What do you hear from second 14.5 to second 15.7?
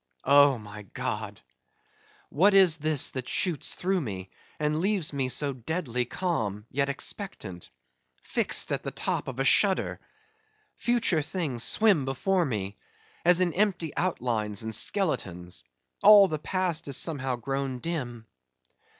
and skeletons;